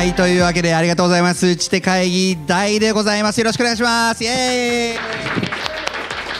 [0.00, 1.46] はいというわけでありがとうございます。
[1.46, 3.38] 打ち手会議大でございます。
[3.38, 4.24] よろしくお願いします。
[4.24, 4.96] イエーイ。
[4.96, 5.50] ありがと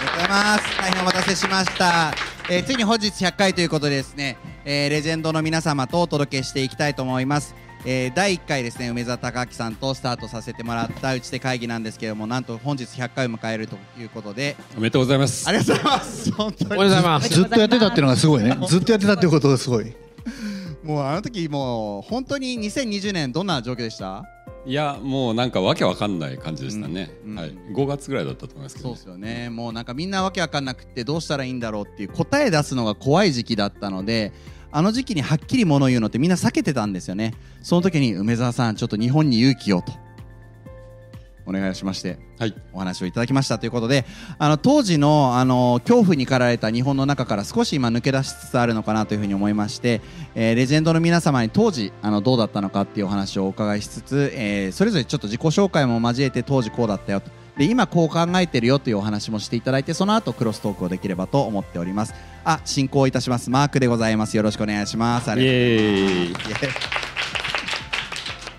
[0.06, 0.78] うございます。
[0.78, 2.14] 大変お待たせしました、
[2.48, 7.54] えーついに本日100回ということでですね、えーレジェンドの皆様とお届けしていきたいと思います。
[7.84, 14.56] えー第1回ですね梅澤隆明さんとスタートさせてもらった打ち手会議なんですけどもなんと本日100回を迎えるということで。
[14.74, 15.46] おめでとうございます。
[15.46, 16.32] ありがとうございます。
[16.32, 16.70] 本当に。
[16.72, 17.28] おはようございます。
[17.28, 18.56] ずっとやってたっていうのがすごいね。
[18.66, 19.94] ずっとやってたっていうことがすごい。
[20.82, 24.24] もうあの時もう本当に2020年どんな状況でした？
[24.66, 27.38] いやもうなんかわけわかんない感じでしたね、うんうん。
[27.38, 28.94] はい、5月ぐらいだったと思いますけど、ね。
[28.96, 29.48] そうですよね。
[29.50, 34.32] もうなんかみんなわけわかんなくってどうしたらいいんだろうっていう答え出すのが怖い時期だったので
[34.70, 37.34] あの時期にはっきりものを言うのってみんな避けてたんですよね。
[37.62, 39.92] その時に梅沢さんちょっと日本に勇気をと
[41.46, 42.54] お願いしましてはい。
[42.72, 44.04] お話をいただきましたということで
[44.38, 50.00] あの当時のあの恐怖に駆られた日本の中から少し今抜け出しつつあるのかなというふうに思いまして、
[50.34, 57.30] えーレジェンドの皆様に当時あのどうだったのかっていうお話をお伺いしつつ、えーそれぞれちょっと自己紹介も交えて当時こうだったよと。
[57.58, 62.14] で今こう考えてるよというお話もしていただいてその後クロストークをできればと思っております。
[62.44, 63.50] あ進行いたします。
[63.50, 64.36] マークでございます。
[64.36, 65.30] よろしくお願いします。
[65.30, 66.34] ありイがとうエーイ。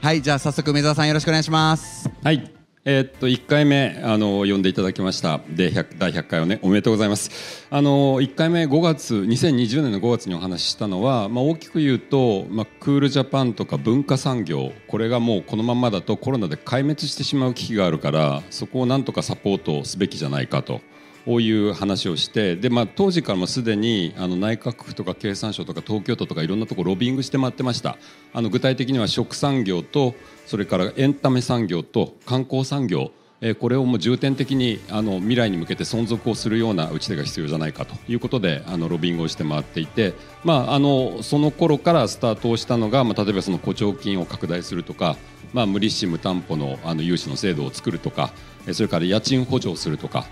[0.02, 2.10] はいじゃあ早速梅澤さんよろしくお願いします。
[2.24, 20.82] はいえーっと1回目あの呼んでいただきましたで100第100回をねおめでとうございますあの1回目5月2020年の5月にお話ししたのは、まあ、大きく言うと、まあ、クールジャパンとか文化産業これがもうこのままだとコロナで壊滅してしまう危機があるからそこをなんとかサポートすべきじゃないかと。
[21.26, 27.98] こういう話をしてで、まあ、当時からもすでにあの内閣府とか経産省とか東京都とかいろんなところロビングして回ってました。
[28.34, 33.12] あの具体的には食産業とそれからエンタメ産業と観光産業。
[33.58, 40.14] これをもう重点的にあの未来に向けて存続をするような打ち手が必要じゃないかということであのロビングをして回っていて、
[40.44, 45.18] まあ、あのその頃からスタートをしたのが、まあ、例えばその誇張金を拡大するとか、
[45.54, 48.32] まあ、無利子無担保のあの融資の制度を作るとか
[48.74, 50.28] それから家賃補助をするとか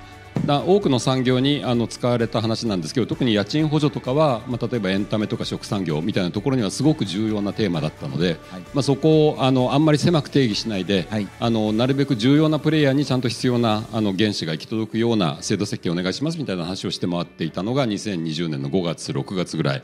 [0.47, 19.83] 多くの産業にあの使われた話なんですけど特に家賃補助とかは、まあ、例えばエンタメとか食産業みたいなところにはすごく重要なテーマだったので、はいまあ、そこをあのあんまり狭く定義しないで、はいあのなるべく重要なプレイヤーにちゃんと必要なあの原資が行き届くような制度設計をお願いしますみたいな話をして回っていたのが2020年の5月6月ぐらい。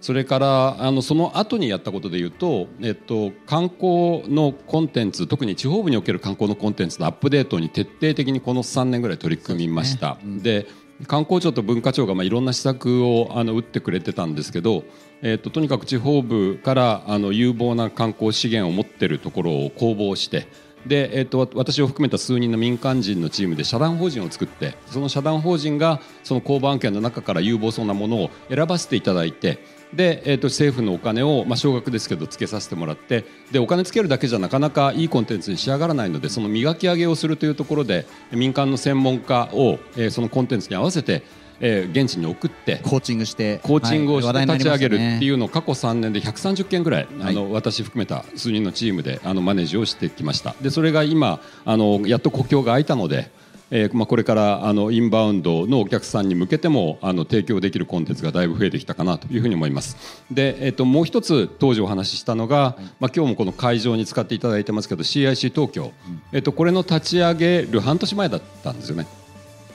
[0.00, 10.18] それからあのその後にやったことでいうと、えっと、観光のコンテンツ特に地方部における観光のコンテンツのアップデートに徹底的にこの3年ぐらい取り組みました。
[10.24, 10.66] で,、
[11.06, 14.84] 観光庁と文化庁がまあいろんな施策をあの打ってくれてたんですけど、
[15.22, 20.46] えっと、とにかく地方部からあの有望な観光資源を持っているところを公募して
[20.86, 29.58] で、えっと私を含めた数人の民間人のチームで社団法人を作ってその社団法人がその公募案件の中から有望そうなものを選ばせていただいて
[29.92, 41.22] で、えっと政府のお金を、まあ、少額ですけどつけさせてもらってでお金つけるだけじゃなかなかいいコンテンツに仕上がらないのでその磨き上げをするというところで民間の専門家を、えーそのコンテンツに合わせて、
[41.60, 47.30] えー現地に送ってコーチングしてコーチングをして立ち上げるってういうのを過去3年で130件ぐらい、はい。
[47.30, 50.54] あの私含めた数人のチームであのマネージをしてきました。
[50.60, 53.30] でそれが今あのやっと国境が開いたので、
[53.70, 59.96] えーまあ、これからあのインバウンドのお客さんに向けてもあの提供できるコンテンツがだいぶ増えてきたかなというふうに思います。
[60.30, 65.92] で、えっともう一つ当時お話ししたのが、まあ、今日もこの会場に使っていただいてますけど CIC 東京、
[66.32, 69.06] えっとこれの立ち上げる半年前だったんですよね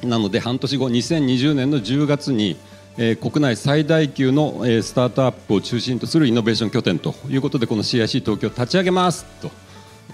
[0.04, 2.58] なので半年後2020年の10月に、
[2.98, 9.52] えー国内最大級の、えースタートアップを中心とするイノベーション拠点ということでこの CIC 東京立ち上げますと。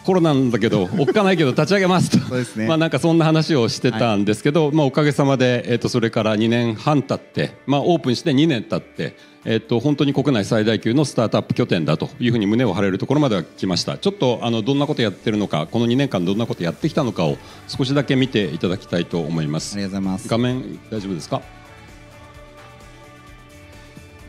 [0.08, 2.18] コロナなんだけど おっかないけど立ち上げますと。
[2.20, 2.66] そうですね。
[2.70, 13.98] まあなんかそんな話をしてたんですけど、まあおかげさまで、えー、とそれから2年半経って、まあ、オープンして2年経って、えー、と本当に国内最大級のスタートアップ拠点だというふうに胸を張れるところまでは来ました。
[13.98, 17.38] ちょっとあのどんなことやってるのかこの2年間どんなことやってきたのかを
[17.68, 19.74] 少しだけ見ていただきたいと思います。
[19.74, 20.30] ありがとうございます。
[20.30, 21.57] 画面大丈夫ですか？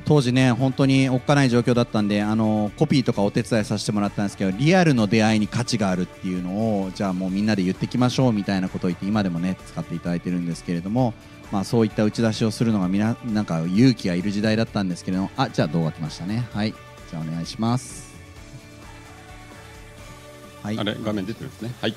[0.08, 11.12] 当時ね本当におっかない状況だったんであのコピーとかお手伝いさせてもらったんですけどリアルの出会いに価値があるっていうのをじゃあもうみんなで言ってきましょうみたいなことを言って今でもね使っていただいてるんですけれども
[11.52, 16.74] まあそういった打ち出しをするのがみななんか勇気がいる時代だったんですけれどもあじゃあ動画来ましたねはい
[17.10, 18.08] じゃあお願いします
[20.62, 21.72] はいあれ画面出てるんですね。
[21.80, 21.94] はい。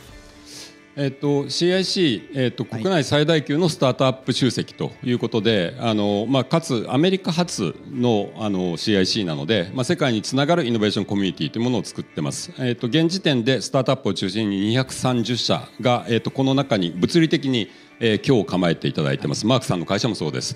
[0.96, 12.52] えっと CIC、えっとはい国内最大級のスタートアップ集積ということで、あのまあかつアメリカ発のあの CIC なので、まあ世界につながるイノベーションコミュニティというものを作ってます。
[12.60, 17.70] えっと現時点でスタートアップを中心に230社がえっとこの中に物理的に
[18.04, 20.56] えー今日構えていただいてます、マークさんの会社もそうです。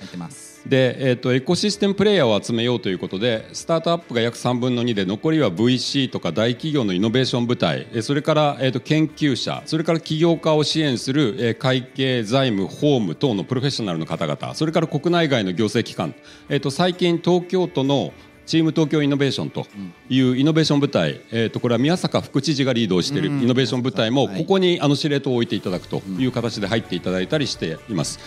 [0.65, 7.87] で、えー、とエコシステムプレイヤーを集めようということでスタートアップが約3分の2で残りは VC とか大企業のイノベーション部隊。
[7.93, 14.55] えーそれから、えー、と研究者それから起業家を支援する、えー会計財務法務等のプロフェッショナルの方々。
[14.55, 16.15] それから国内外の行政機関、
[16.49, 18.11] えー、と最近東京都の
[18.45, 19.65] チーム東京イノベーションと
[20.09, 24.39] いうイノベーション部隊、えー、とこれは宮坂副知事がリードをしているイノベーション部隊もはい。
[24.39, 28.19] ここにあの司令塔を置いていただくという形で入っていただいたりしています。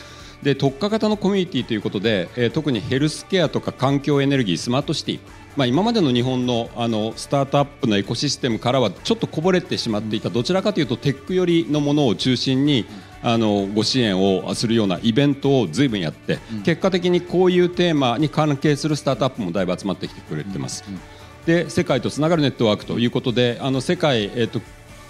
[0.43, 5.21] で特化型のコミュニティということで、えー特にヘルスケアとか環境エネルギースマートシティ、
[5.57, 12.87] まあ、今までの日本のあのスタートアップのエコシステムからはちょっとこぼれてしまっていたどちらかというとテック寄りのものを中心に
[13.23, 20.85] あのご支援をするようなイベントを随分やって、結果的にこういうテーマに関係するスタートアップもだいぶ集まってきてくれてます。
[21.47, 24.61] で世界とつながるネットワークということであの世界、えー、と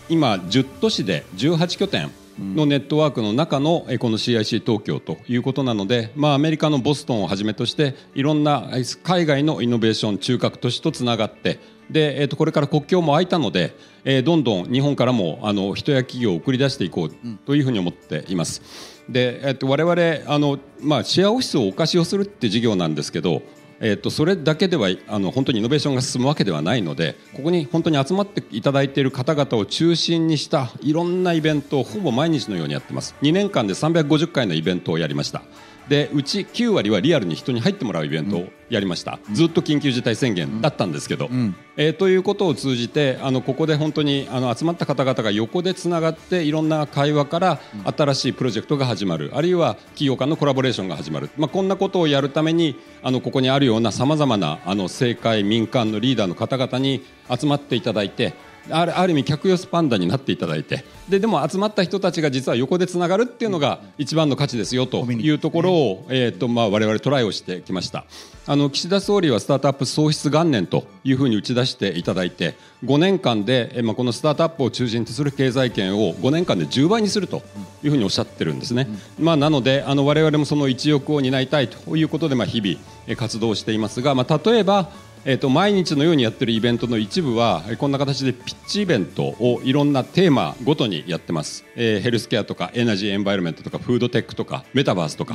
[0.09, 8.71] 今10都市で18拠点のネットワークの中のえこの CIC 東京ということなので、まあ、アメリカのボストンをはじめとしていろんな
[9.03, 11.59] 海外のイノベーション中核都市とつながって
[11.91, 13.75] で、えー、とこれから国境も開いたので、
[14.05, 17.11] えーどんどん日本からもあの人や企業を送り出していこう
[17.47, 18.63] というふうに思っています。
[19.09, 23.43] で、えー、と我々あの、まあ、シェアオフィスをお貸しをするって事業なんですけど
[23.81, 33.15] えー、とそれだけではあの本当にイノベーションが進むわけではないのでここに本当に集まっていただいている方々を中心にしたいろんなイベントをほぼ毎日のようにやってます。
[33.23, 35.43] 2年間で350回のイベントをやりました。
[35.89, 41.31] でうち9割はリアルに人に入ってもらうイベントをやりました、ずっと緊急事態宣言だったんですけど、
[41.77, 47.61] えーということを通じてあのここで本当にあの集まった方々が横でつながっていろんな会話から
[47.97, 49.31] 新しいプロジェクトが始まる。
[49.35, 58.35] あるいは企業間のコラボレーションが始まる、まあ、こんなことをやるためにあのここにあるようなさまざまなあの政界民間のリーダーの方々に集まっていただいて
[58.71, 68.05] あるある意味客寄せパンダになっていただいてででも集まった人たちが実は横でつながるっていうのが一番の価値ですよというところを、えーとまあ、我々トライをしてきました。
[68.51, 77.43] あの岸田総理はスタートアップ創出元年というふうに打ち出していただいて5年間で、えーまあ、このスタートアップを中心とする経済圏を5年間で10倍にすると
[77.83, 78.89] いうふうにおっしゃってるんですね、
[79.19, 84.91] まあ、なのであの我々もその一翼を担いたいということで、まあ、日々えー活動していますが、まあ、例えば
[85.31, 95.35] えー、と毎日のようにやってるイベントの一部はえーこんな形でピッチイベントをいろんなテーマごとにやってます、えーヘルスケアとかエナジーエンバイロメントとかフードテックとかメタバースとか、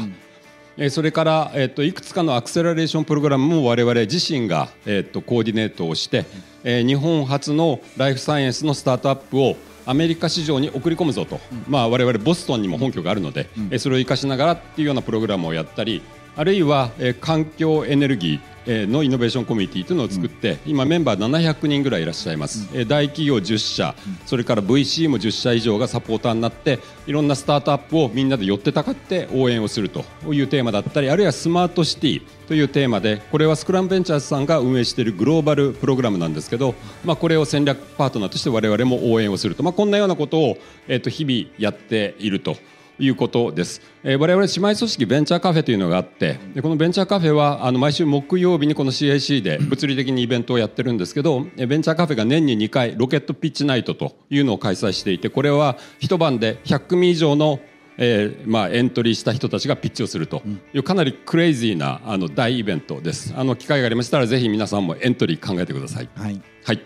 [0.77, 6.25] えーそれから、えー、といくつかのアクセラレーションプログラムも我々自身が、えー、とコーディネートをして、
[6.63, 9.55] えー日本初のライフサイエンスのスタートアップを
[9.85, 16.01] アメリカ市場に送り込むぞと、まあ、我々ボストンにも本拠があるので、えーそれを生かしながらっていうようなプログラムをやったり
[16.35, 23.95] あるいは、えー環境エネルギーのイノベーションコミュニティというのを作って、今メンバー700人ぐらいいらっしゃいます、えー大企業10社、
[24.25, 40.57] それから VC も10社以上がサポーターになっていろんなスタートアップをみんなで寄ってたかって応援をするというテーマだったりあるいはスマートシティというテーマでこれはスクランベンチャーズさんが運営しているグローバルプログラムなんですけど、まあ、これを戦略パートナーとして我々も応援をすると、まあ、こんなようなことを、
[40.87, 42.57] えー、と日々やっていると。
[42.99, 57.59] いうことです、えー、我々姉妹組織ベンチャーカフェというのがあってでこのベンチャーカフェはあの毎週木曜日にこの CIC で 物理的にイベントをやってるんですけどえーベンチャーカフェが年に2回ロケットピッチナイトというのを開催していてこれは一晩で100組以上の
[57.97, 60.41] えーまあ、エントリーした人たちがピッチをすると。
[60.73, 63.33] いうかなりクレイジーなあの大イベントです。
[63.37, 66.09] あの機会がありましたらぜひ皆さんもエントリー考えてください。
[66.15, 66.41] はい。
[66.65, 66.81] はい、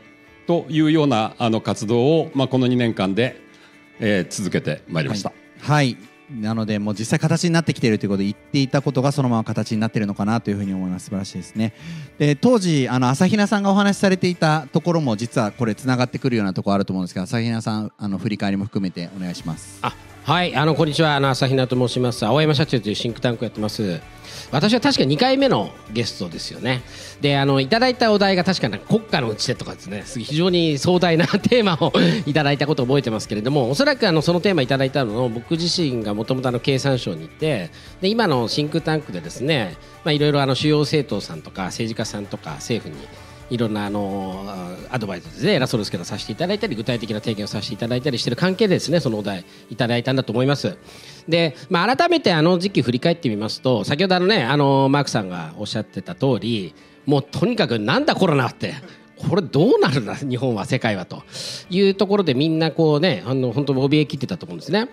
[0.47, 3.39] というようなあの活動を、まあ、この2年間で、
[3.99, 5.29] えー続けてまいりました。
[5.29, 5.35] は
[5.67, 5.97] はい。
[6.31, 11.05] なのでもう実際形になってきているということで言っていたことがそのまま形になっているのかなというふうに思います。
[11.05, 11.73] 素晴らしいですね。
[12.17, 19.79] で当時あの朝比奈さんがお話しされていたところも実はこれつながってくるようなところあると思うんですが朝比奈さんあの振り返りも含めてお願いします。
[19.81, 19.93] あ
[20.27, 21.15] はいあのこんにちは。
[21.15, 22.25] あの朝比奈と申します。
[22.25, 24.01] 青山社長というシンクタンクやってます。
[24.51, 26.81] 私は確か2回目のゲストですよね。
[27.21, 30.03] であのいただいたお題が確かに国家の打ち手とかですね。
[30.05, 31.93] 非常に壮大なテーマを
[32.25, 43.07] いただいたことを覚えてますけれどもおそらくあのそのテーマいただいたのを僕自身がもともと経産省にいてで今のシンクタンクでですねまあいろいろあの主要政党さんとか政治家さんとか政府に
[43.49, 44.45] いろんなあの
[44.89, 50.77] アドバイスですね偉そうですけどさせていただいたり具体的な提言をさせていただいたりしている関係でですねそのお題いただいたんだと思います。
[51.27, 56.73] で、まあ、改めてあの時期振り返ってみますと先ほどあのねあのマークさんがおっしゃってた通り
[57.05, 58.75] もうとにかくなんだコロナって。
[59.17, 61.23] これどうなるんだ日本は世界はと
[61.71, 64.89] いうところでみんなこうねあの本当怯えきってたと思うんですね。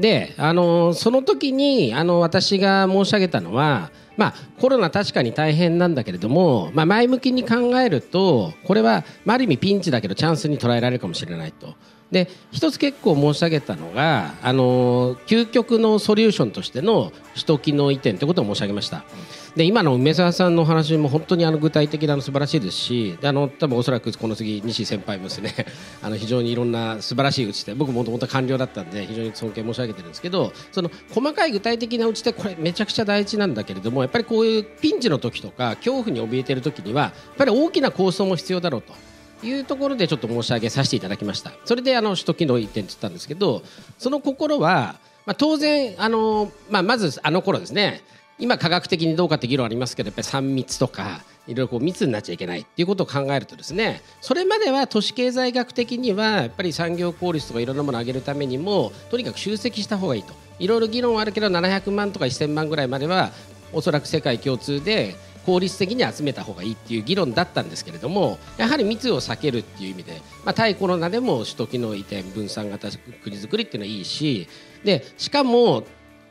[0.00, 11.74] であのその時にあの私が申し上げたのは、まあ、コロナ確かに大変なんだけれども、まあ、前向きに考えるとこれは、あ、る意味ピンチだけどチャンスに捉えられるかもしれないと
[12.10, 19.04] で一つ結構申し上げたのが、あの究極のソリューションとしての首都機能移転ということを申し上げました。
[19.56, 25.54] で今の梅沢さんのお話も本当にあの具体的なの素晴らしいですしであの多分おそらくこの次西先輩もですね
[26.02, 38.94] あの非常にいろんな素晴らしい打ち手僕もともと官僚だったんで非常に尊敬申し上げてるんですけどその細かい具体的な打ち手これめちゃくちゃ大事なんだけれどもやっぱりこういうピンチの時とか恐怖に怯えてる時にはやっぱり大きな構想も必要だろうと。
[39.40, 43.62] いうところでちょっと申し上げさせていただきましたそれであの首都機能移転って言ったんですけど
[43.96, 48.02] その心は、まあ、当然あの、まあ、まずあの頃ですね
[48.38, 60.34] 今科学的にどうかって議論ありますけどやっぱり3密とかいろいろこう密になっちゃいけないっていうことを考えるとですねそれまでは都市経済学的にはやっぱり産業効率とかいろんなものを上げるためにもとにかく集積した方がいいと。
[60.58, 63.30] いろいろ議論はあるけど700万とか1000万ぐらいまでは
[63.72, 65.14] おそらく世界共通で
[65.46, 72.88] 効率的に集めた方がいいっていう議論だったんですけれどもやはり密を避けるっていう意味で、まあ、対コロナでも首都機能移転分散型
[73.22, 74.46] 国づくりっていうのはいいし
[74.84, 75.84] でしかも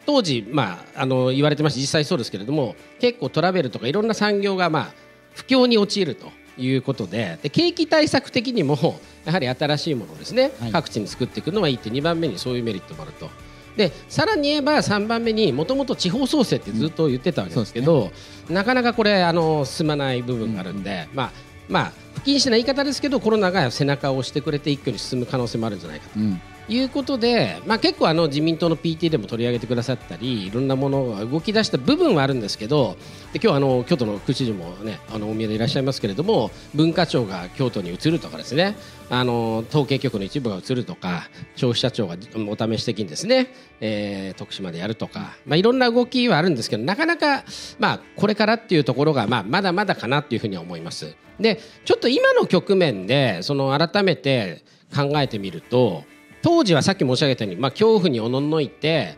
[0.08, 4.94] 当時、まあ、あの言われてまして実際そうですけれども結構トラベルとかいろんな産業が、まあ、
[5.36, 13.30] 不況に陥るということでで景気対策的にもやはり新しいものをですね、はい、各地に作っていくのはいいって2番目にそういうメリットもあると。
[13.76, 18.12] でさらに言えば3番目にもともと地方創生ってずっと言ってたわけですけど、うんね、
[18.50, 21.32] なかなかこれあの進まない部分があるんで、うん、まあ
[21.70, 26.20] まあ不謹慎な言い方ですけどコロナが背中を押してくれて一挙に進む可能性もあるんじゃないかと。
[26.20, 32.98] うんいうことで、まあ、結構あの自民党の PT でも取り上げてくださったりいろんなものが動き出した部分はあるんですけど
[33.32, 38.76] で今日あの京都の副知事も、ね、あのお見えでいらっしゃいますけれども文化庁が京都に移るとかですね
[39.10, 42.16] あの統計局の一部が移るとか消費者庁が
[42.50, 47.46] お試し的にですね、えー、徳島でやるとか、まあ、いろんな動きはあるんですけどなかなか、
[47.80, 51.16] まあ、これからっていうところが、まあ、まだまだかなっていうふうには思います。
[51.40, 54.64] でちょっと今の局面でその改めて
[54.96, 56.04] 考えてみると
[56.48, 59.18] 当時はさっき申し上げたように、まあ、恐怖におののいて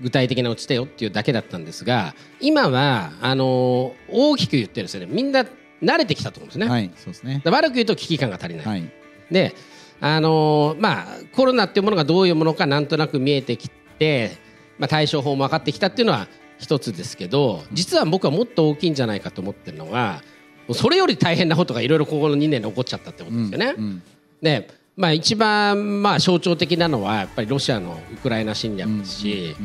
[0.00, 5.44] 具体的な落ちてよっていうだけだったんですが今はあのー、大きく言ってですねみんな
[5.82, 6.68] 慣れてきたと思うんですね。
[6.68, 8.64] はい、そうですね悪く言うと危機感が足りない。
[8.64, 8.90] はい、
[9.30, 9.54] で
[10.00, 14.38] あのー、まあ、コロナっていうものがどういうものかなんとなく見えてきて、
[14.78, 16.26] まあ、対処法も分かってきたっていうのは
[16.58, 20.22] 一つですけど実は僕はもっと大きいんじゃないかと思ってるのは
[20.72, 23.74] それより大変なことがいろいろここの2年で起こっちゃったってことですよね。
[23.76, 24.02] うんうん、
[24.40, 29.56] でまあ、一番まあ象徴的なのはやっぱりロシアのウクライナ侵略ですし、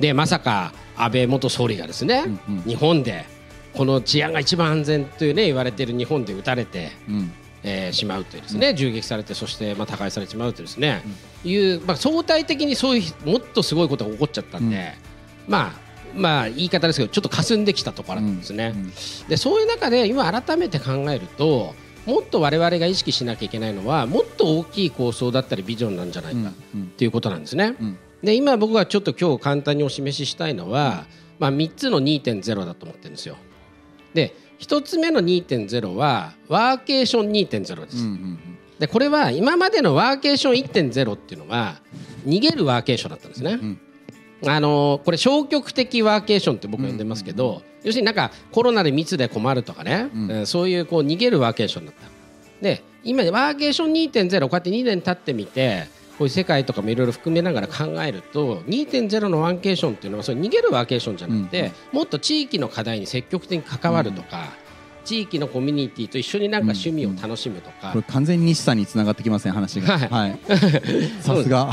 [0.00, 2.24] でまさか安倍元総理がですね、
[2.66, 3.26] 日本で
[3.74, 6.90] この治安が一番安全というね言われている日本で撃たれて、
[7.62, 11.02] えー、しまうというですね、銃撃されてそしてまあ他界されてしまうとですね、
[11.44, 14.94] いう、まあ、相対的にそういうもっとすごいことが起こっちゃったんで、
[15.48, 18.74] まあまあ言い方ですけどちょっと霞んできたところなんですね。
[19.28, 21.74] でそういう中で今改めて考えると
[22.06, 27.76] もっと我々が意識しなきゃいけないのはもっと大きい構想だったりビジョンなんじゃないかっていうことなんですね。
[28.22, 31.06] で今僕がちょっと今日簡単にお示ししたいのは、
[31.38, 33.36] まあ、3つの2.0だと思ってるんですよ。
[34.14, 37.96] で1つ目の2.0はワーケーション2.0です。
[38.78, 41.80] でこれは今までのワーケーション1.0っていうのは
[42.26, 43.58] 逃げるワーケーションだったんですね。
[44.42, 52.10] うんあのこれ消極的ワーケーションって僕呼んでますけど、要するになんかコロナで密で困るとかね、うん、そういうこう逃げるワーケーションだった。
[52.60, 64.61] で今ワーケーション2.0こうやって2年経ってみてこういう世界とかもいろいろ含めながら考えると2.0のワーケーションっていうのはそれ逃げるワーケーションじゃなくて、うん、もっと地域の課題に積極的に関わるとか。
[65.04, 69.98] 地域のコミュニティと一緒になんか趣味を楽しむとか、これ完全に西さんにつながってきますね話が。
[69.98, 70.38] はい。
[71.20, 71.70] さすが。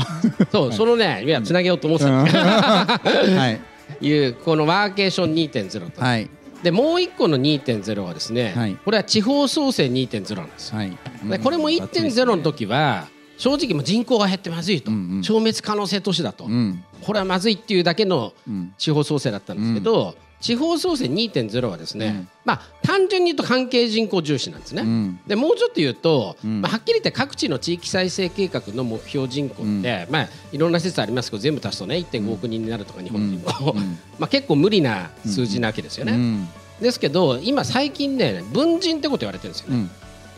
[0.50, 2.22] そう そのねいやつなげようと思ってた。
[2.22, 2.24] ん。
[2.24, 3.60] で すはい。
[4.00, 6.30] いうこのワーケーション2.0と、はい、
[6.62, 10.96] でもう一個の2.0はですね、はい、これは地方創生2.0なんです、はい、
[11.28, 18.34] でこれも1.0の時は正直も人口が減ってまずいと、うんうん、消滅可能性都市だと、うん、これはまずいっていうだけの
[18.76, 33.74] 地方創生だったんですけど、うん地方創生2.0はですね、うん、まあ、単純に言うと関係人口重視なんですね、うん、でもうちょっと言うと、うん、まあ、はっきり言って各地の地域再生計画の目標人口って、まあ、いろんな説ありますけど全部足すとね1.5億人になるとか日本人口、
[34.18, 36.48] まあ、結構無理な数字なわけですよね、
[36.80, 39.88] ですけど今最近ね文人ってこと言われてるんですよね、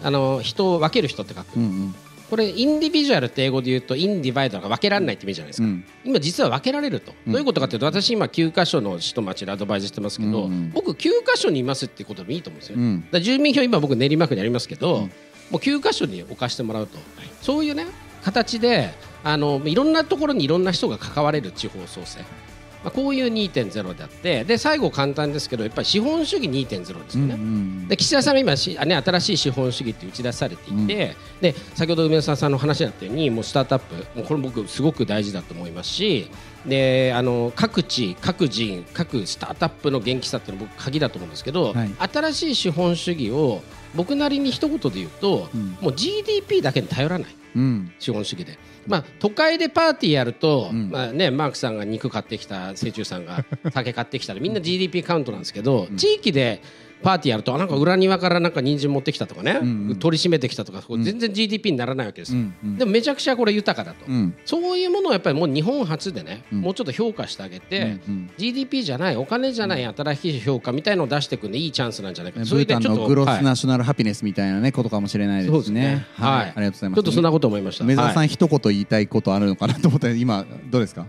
[0.02, 1.94] あの人を分ける人って書く、うんうん
[2.33, 10.51] これインディビジュアルって英語で言うとインディバイドが分けられないって意味じゃないですか、うん、今実は分けられると、うん、どういうことかというと私今9箇所の市と町でアドバイスしてますけど、うん。
[10.51, 15.09] うん、僕9箇所にいますっていうことでもいいと思うんですよ、うん、住民票今僕練馬区にありますけど、も
[15.53, 16.97] う9箇所に置かしてもらうと、
[17.43, 17.85] そういうね
[18.23, 22.21] 形であのいろんなところにいろんな人が関われる地方創生
[22.83, 27.39] まあ、こういう2.0であってで最後簡単ですけどやっぱり資本主義2.0ですよね。
[27.89, 31.15] で岸田さんが今し、ね、新しい資本主義って打ち出されていて、うん、で
[31.75, 36.31] 先ほど梅沢さんの話だったようにもうスタートアップもうこれ僕すごく大事だと思いますし
[36.67, 43.62] であの各地各人各スタートアップの元気さっていうのは僕鍵だと思うんですけど、はい、新しい資本主義を
[43.95, 47.42] 僕なりに一言で言うと、うん、もう GDP だけに頼らない、うん、
[47.99, 48.59] 資本主義で。
[48.87, 56.61] まあ、都会でパーティーやると、うん、まあね、マークさんが肉買ってきた清中さんが酒買ってきたらみんな GDP カウントなんですけど、地域で
[57.02, 72.40] パーティーやるとなんか裏庭からなんか人参持ってきたとかね、うんうん、取り締めてきたとか全然 GDP にならないわけですよ、うんうん、でもめちゃくちゃこれ豊かだと、うん、そういうものをやっぱりもう日本初でね、うん、もうちょっと評価してあげて、うんうん、GDP じゃないお金じゃない新しい評価みたいのを出していくんでいいチャンスなんじゃないか。
[72.40, 76.06] ブータンのグロスナショナルハピネスみたいなねことかもしれないですね。
[76.14, 77.85] はい、ありがとうございます、ちょっとそんなこと思いました。
[77.85, 81.06] 梅沢さん、一言言いたいことあるのかなと思って今どうですか？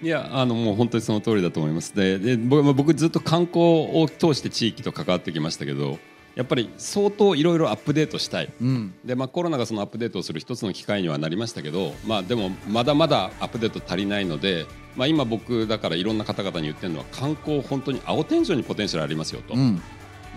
[0.00, 1.94] いやあのもう本当にその通りだと思います。
[1.94, 5.98] でで僕ずっと観光を通して地域と関わってきましたけど
[6.38, 19.82] やっぱり相当いろいろアップデートしたい、うん、でまあ、コロナがそのアップデートをする一つの機会にはなりましたけど、まあ、でもまだまだアップデート足りないので、まあ、今僕だからいろんな方々に言ってるのは観光本当に青天井にポテンシャルありますよと、うん、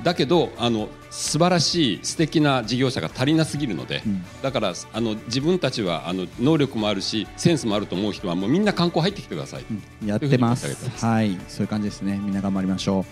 [0.04, 9.66] だけどあの素晴らしい素敵な事業者が足りなすぎるので、うん、だからあの自分たちはあの能力もあるしセンスもあると思う人はもうみんな観光入ってきてください、
[10.02, 10.68] うん、やってます。
[11.06, 11.38] はい。
[11.48, 12.20] そういう感じですね。
[12.24, 13.06] みんな頑張りましょう。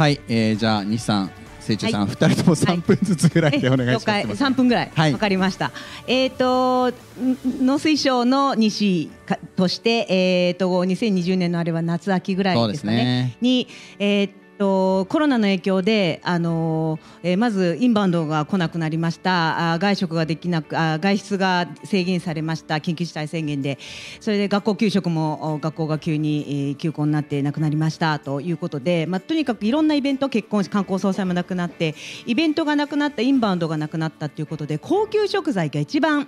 [0.00, 1.30] はい、えー、じゃあ西さん
[1.76, 4.36] 清中さん、二、はい、人とも三分ずつぐらいでお願いします。
[4.36, 5.72] 三、分ぐらい、わ、かりました。
[6.06, 6.96] えっ、ー、と
[7.44, 9.10] 農水省の西
[9.56, 12.96] として、えっ、ー、と二千二十年のあれは夏秋ぐらいですかね。
[12.96, 13.36] ね。
[13.40, 13.68] に
[13.98, 19.74] えっ、ー、とコロナの影響で、あのえー、まずインバウンドが来なくなりました。
[19.74, 22.74] あ外食ができなくあ外出が制限されました。
[22.76, 23.78] 緊急事態宣言で。
[24.20, 28.18] それで学校給食も学校が急に、え、休校になってなくなりました。
[28.18, 31.94] ということで、まあ、とにかくいろんなイベント結婚観光総裁もなくなって
[32.26, 36.26] イベントがなくなったインバウンドがなくなったということで高級食材が一番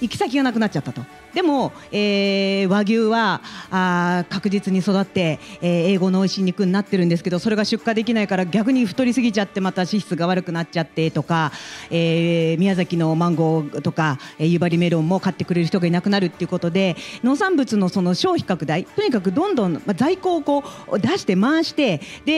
[0.00, 1.02] 行き先がなくなっちゃったと。
[1.34, 11.50] でも、えー、和牛はあ確実に育って、えー、英語の美味しい肉になってるんですけどそれが出荷できないから逆に太りすぎちゃってまた脂質が悪くなっちゃってとか、
[11.90, 22.32] えー、宮崎のマンゴーとか、えー、湯張りメロンも買ってくれる人がいなくなるっていうことで農産物のその消費拡大とにかくどんどん、まあ、在庫をこう出して回してで、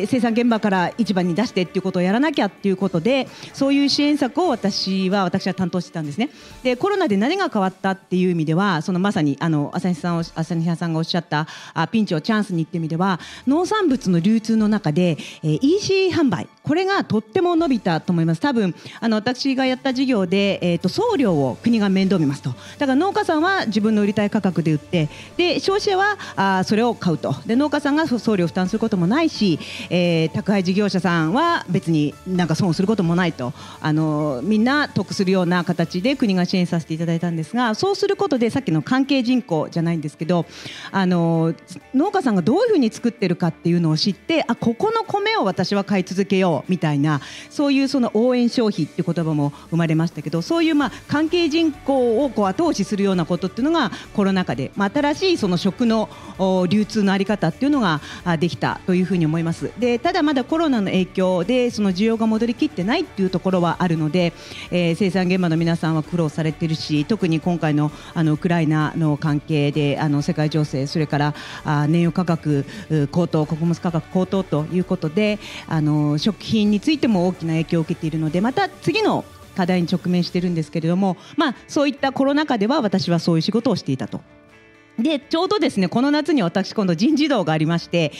[0.00, 6.28] えー、生産現場から市場に出してっていうことをやらなきゃっていうことでそういう支援策を私は私は担当してたんですね。
[6.62, 16.48] でコロナで何が変わったっていう意味ではそのまさにあの朝日さん朝日さんがおっしゃったあピンチをチャンスにっていう意味では農産物の流流通の中で、えー、EC 販売。
[16.62, 18.40] これがとっても伸びたと思います。
[18.40, 22.54] 多分あの私がやった事業で、えーと、送料を国が面倒見ますと。
[22.78, 27.34] だから農家さんは自分の売りたい価格で売ってで消費者はあそれを買うと。
[27.46, 29.58] で農家さんが送料負担することもないし、
[29.90, 33.52] えー、宅配事業者さんは別になんか損をすることもないと。
[33.80, 40.46] あのみんな得するような形で国が支援させていただいたんですがそうすることでさっきの関係人口じゃないんですけど
[40.90, 41.54] あの
[41.94, 56.08] 農家さんがどういうふうに作ってるかっていうのを知ってあここの米を私は買い続けようみたいなそういうその応援消費っていう言葉も生まれましたけどそういうまあ関係人口をこう後押しするようなことっていうのがコロナ禍で、まあ、新しいその食の
[56.68, 58.00] 流通の在り方っていうのが
[58.38, 59.70] できたというふうに思います。
[59.78, 64.32] でただまだコロナの影響でその需要が戻りきってないっていうところはあるので、
[64.70, 71.34] えー、生産現場の皆さんは苦労されてるし特に今回のあのウクライナの関係であの世界情勢それから
[71.64, 72.64] あ燃油価格
[73.10, 79.24] 高騰穀物価格高騰ということであの食品についても大きな影響を受けているのでまた次の
[79.56, 84.20] 課題に直面しているんですけれども、まあ、そういったコロナ禍では私はそういう仕事をしていたと。
[84.98, 88.12] でちょうどですねこの夏に私今度人事異動がありまして、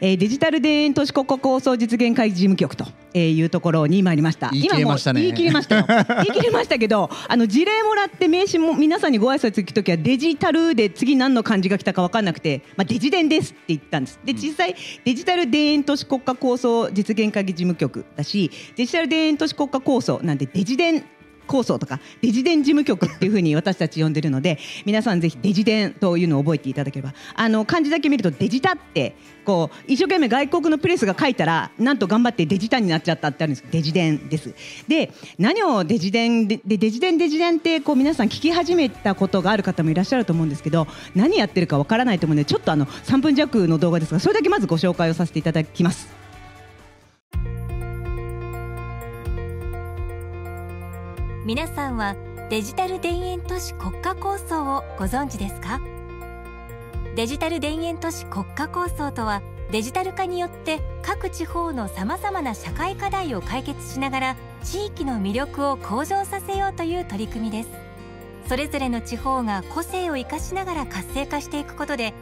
[0.00, 2.86] えー、デジタル田園都市国家構想実現会議事務局と
[3.18, 4.50] いうところに参りました。
[4.50, 5.20] 言い切れましたね。
[5.20, 5.86] 言い切れましたよ。
[6.24, 14.18] 言い切れましたけどあの事例もらって名刺も皆さんにご挨拶行く時はデジタルで次何の漢字が来たか分かんなくて、まあ、デジデンですって言ったんです。
[14.24, 21.04] で実際デジタル田園都市国家構想実現会議事務局だしデジタル田園都市国家構想なんでデジデン
[21.46, 27.14] 構想とかデジデン事務局っていうふうに私たち呼んでるので皆さんぜひデジデンというのを覚えていただければ。
[27.34, 33.64] あの漢字だけ見るとデジタってこう一生懸命外国のプレスが書いたらなんと頑張ってデジタになっちゃったってあるんです。
[33.70, 34.54] デジデンです。
[34.88, 46.23] で何をデジデンでデジデンデジデンってこう皆さん聞き始めたことがある方もいらっしゃると思うんですけど何やってるかわからないと思うのでちょっとあの3分弱の動画ですがそれだけまずご紹介をさせていただきます。
[51.44, 52.16] 皆さんは
[52.48, 55.78] デジタル田園都市国家構想をご存知ですか？
[57.16, 67.68] デジタル田園都市国家構想とはデジタル化によって各地方のさまざまな社会課題を解決しながら地域の魅力を向上させようという取り組みです。
[68.48, 72.14] それぞれの地方が個性を生かしながら活性化していくことで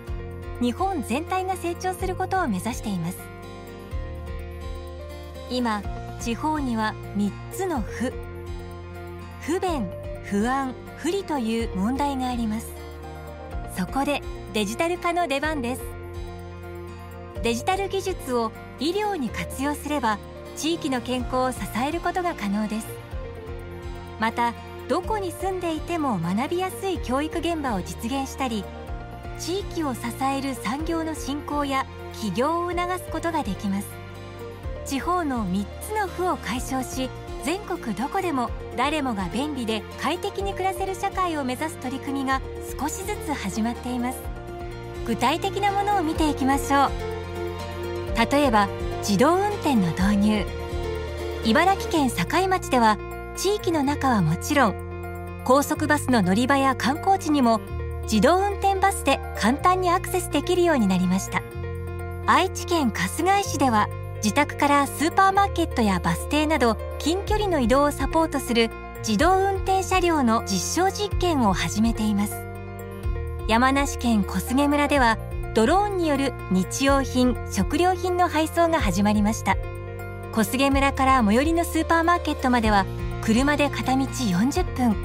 [0.60, 3.18] 日本全体が成長することを目指しています。
[5.48, 5.80] 今
[6.20, 8.12] 地方には3つの不
[9.42, 9.90] 不便
[10.30, 12.68] 不安不利という問題があります。
[13.76, 15.82] そこでデジタル化の出番です。
[17.42, 20.18] デジタル技術を医療に活用すれば
[20.56, 22.86] 地域の健康を支えることが可能です。
[24.20, 24.54] また
[24.88, 28.64] どこに住んでいても学びやすい教育現場を実現したり
[29.38, 31.84] 地域を支える産業の振興や
[32.20, 33.88] 起業を促すことができます。
[34.84, 37.08] 地方の3つの負を解消し
[37.44, 42.40] 全国どこでも誰もが便利で快適に暮らせる社会を目指す取り組みが
[42.78, 44.18] 少しずつ始まっています。
[45.06, 46.90] 具体的なものを見ていきましょう。
[48.30, 50.46] 例えば自動運転の導入。
[51.44, 52.98] 茨城県境町では
[53.36, 57.60] 地域の中はもちろん高速バスの乗り場や観光地にも
[58.04, 61.42] 自動運転バスで簡単にアクセスできるようになりました。
[62.26, 63.88] 愛知県春日井市では
[64.22, 72.34] 自宅からスーパーマーケットやバス停など近距離の移動をサポートする自動運転車両の実証実験を始めています。
[73.48, 75.18] 山梨県小菅村では
[75.54, 79.56] ドローンによる日用品食料品の配送が始まりました。
[80.30, 82.86] 小菅村から最寄りのスーパーマーケットまでは
[83.22, 84.96] 車で片道40分。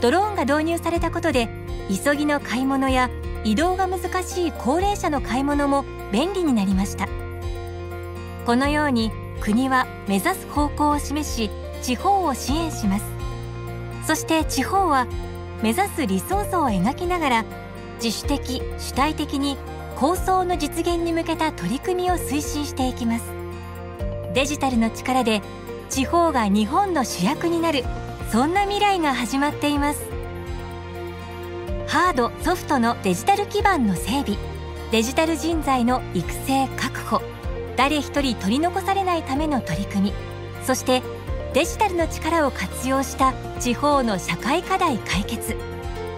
[0.00, 1.48] ドローンが導入されたことで
[1.88, 3.10] 急ぎの買い物や
[3.42, 7.08] 移動が難しい高齢者の買い物も便利になりました。
[8.46, 11.50] このように国は目指す方向を示し
[11.82, 13.04] 地方を支援します。
[14.06, 15.06] そして地方は
[15.62, 17.44] 目指す理想像を描きながら
[18.02, 19.56] 自主的主体的に
[19.96, 23.24] 構想の実現に向けた取り組みを推進していきます。
[24.32, 25.42] デジタルの力で
[25.90, 27.84] 地方が日本の主役になる
[28.30, 30.02] そんな未来が始まっています。
[31.86, 34.38] ハードソフトのデジタル基盤の整備
[34.92, 37.20] デジタル人材の育成確保
[37.80, 40.12] 誰一人取り残されないための取り組み。
[40.66, 41.02] そして
[41.54, 45.56] デジタルの力を活用した地方の社会課題解決。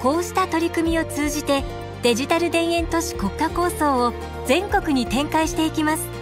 [0.03, 1.63] こうした取り組みを通じて
[2.03, 4.13] デジタル田園都市国家構想を
[4.45, 6.22] 全国に展開していきます。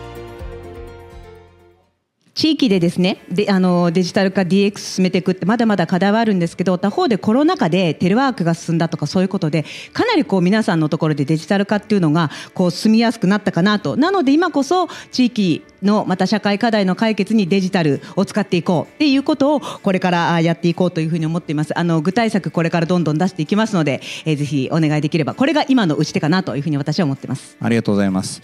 [2.35, 13.97] 地域でですねであのデジタル化 DX 進めていくってまだまだ課題はあるんですけど他方でコロナ禍でテレワークが進んだとかそういうことでかなりこう皆さんのところでデジタル化っていうのがこう進みやすくなったかなと。
[13.97, 21.77] なので今こそ地域のまた社会課題の解決にデジタルを使っていこうっていうことをこれからやっていこうというふうに思っています。
[21.79, 27.57] あの具体策これからどんどん出していきますので、えー、ぜひお願いできればこれが今の打ち手かなというふうに私は思ってます。
[27.61, 28.41] ありがとうございます。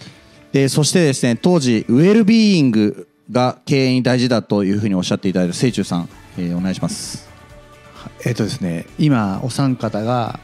[0.51, 7.27] でそしてですね当時ウェルビーイングが経営に大事だというふうにおっしゃっていただいた清中さん、えー、お願いします。
[8.25, 10.39] えっ、とですね、今お三方が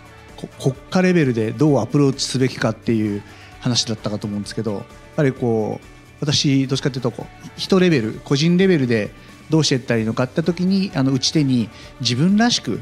[0.62, 3.24] 国家レベルでどうアプローチすべきかっていう
[3.62, 4.84] 話だったかと思うんですけどやっ
[5.16, 5.86] ぱりこう
[6.20, 9.12] 私どっちかというとこう人レベル個人レベルで
[9.50, 11.70] どうしていったらいいのかって時にあの打ち手に
[12.02, 12.82] 自分らしく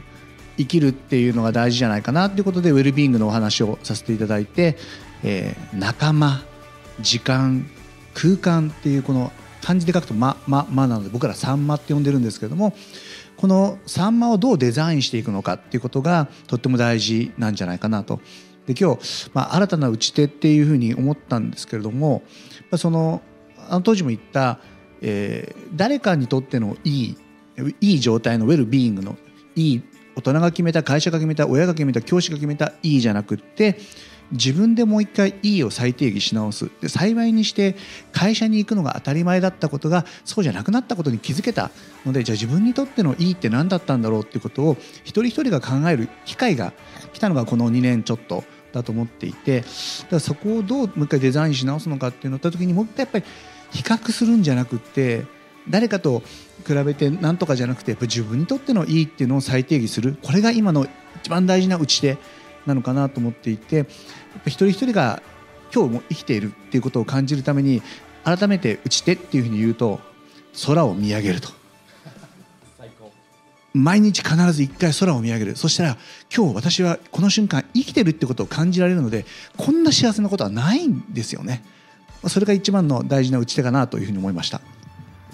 [0.57, 4.77] 生きるっていうのが大事じゃないかなということでウェルビーイングのお話をさせていただいて、
[5.23, 6.43] えー、仲間
[6.99, 7.69] 時間
[8.13, 9.31] 空間っていうこの
[9.61, 12.73] 漢字で書くと「ま」「ま」「ま」なので僕ら「さんま」って呼んでるんですけども
[13.37, 18.19] この「さんま」をどうデザインしていくのかっていうことがとっても大事なんじゃないかなと。
[18.67, 22.21] で今日、まあ、新たな打ち手っていうふうに思ったんですけれども
[22.77, 23.21] その
[23.69, 24.59] あの当時も言った、
[25.01, 27.17] えー、誰かにとってのいい
[27.81, 29.17] いい状態のウェルビーイングの
[29.55, 29.83] いい
[30.15, 33.79] 大人が決めた会社が決めた親が決めた教師が決めたいいじゃなくって
[34.31, 36.69] 自分でもう一回いいを再定義し直す。
[36.81, 37.75] で幸いにして
[38.11, 41.71] 会社に行くのが当たり前だったことがそうじゃなくなったことに気づけた
[42.05, 46.73] のでじゃあ自分にとってのいいって何だったんだろうっていうことを一人一人が考える機会が
[47.13, 49.67] 来たのがこの2年ちょっとだと思っていてだか
[50.11, 53.25] らそこをどうもう一回デザインし直すのかっていうのをった時にもう一回やっぱり
[53.71, 55.25] 比較するんじゃなくって
[55.69, 56.21] 誰かと
[56.65, 60.17] 比べて何とかじゃなくてやっぱ自分にとってのいいっていうのを再定義する。
[60.23, 62.17] これが今の一番大事な打ち手。
[62.65, 63.85] なのかなと思っていて
[64.45, 65.21] 一人一人が
[65.73, 67.81] 今日も生きているっていうことを感じるために
[68.23, 69.99] 改めて打ち手っていうふうに言うと
[70.65, 71.49] 空を見上げると。
[73.73, 75.55] 毎日必ず一回空を見上げる。
[75.55, 75.97] そしたら
[76.35, 81.63] 今日私はこの瞬間生きてるってことを感じられるのでこんな幸せなことはないんですよね。
[82.27, 84.61] それが一番の大事な打ち手かなというふうに思いました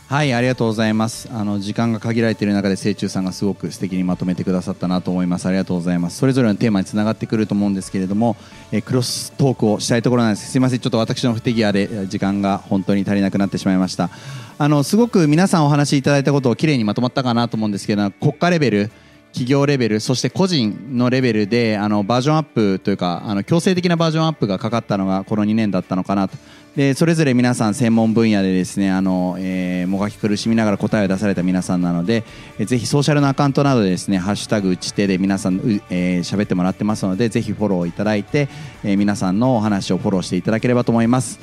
[0.09, 1.27] はいありがとうございます。
[1.33, 5.47] あの時間が限られている中で清中さんがすごく素敵にまとめてくださったなと思います。
[5.47, 6.17] ありがとうございます。
[6.17, 8.37] それぞれのテーマにつながってくると思うんですけれども、
[8.71, 10.49] え、クロストークをしたいところなんです。
[10.49, 10.79] すいません。
[10.79, 14.09] ちょっと私の不手際で時間が本当に足りなくなってしまいました。
[14.57, 18.91] あのすごく皆さんお話しいただいたことをきれいにまとまったかなと思うんですけど国家レベル
[19.37, 26.35] 企業レベルそして個人のレベルであのバージョンアップというかあの強制的なバージョンアップがかかったのがこの2年だったのかなと
[26.75, 32.23] でそれぞれ皆さん専門分野でですねあの、えー、もがき苦しみながら答えを出された皆さんなので、
[32.57, 38.49] えー、ぜひソーシャルのアカウントなどでですねハッシュタグ打ち手で皆さん喋、えー、ってもらってますのでぜひフォローいただいて、
[38.83, 41.39] えー、皆さんのお話をフォローしていただければと思います。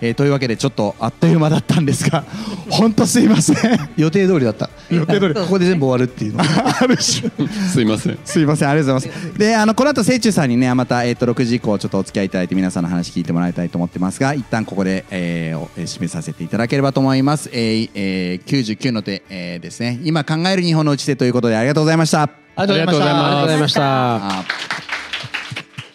[0.00, 2.24] えー、というわけでちょっとあっという間だったんですが
[2.70, 3.56] 本当すいません。
[3.96, 4.70] 予定通りだった。
[4.90, 5.34] 予定通り。
[5.34, 6.42] ここで全部終わるっていうの。
[6.80, 7.22] あるし
[7.72, 8.18] すいません。
[8.24, 9.38] すいませんありがとうございます。
[9.38, 20.00] であのこの後清中さんにねまた、えー、と6時以降ちょっとお付き合いいただいて皆さんの話聞いてもらいたいと思ってますが一旦ここで、えー、締めさせていただければと思います、えーえー、99の手、えー、ですね。
[20.04, 22.30] 今考える日本の打ち手ということでありがとうございました。
[22.56, 23.04] ありがとうございました。
[23.04, 24.87] ありがとうございました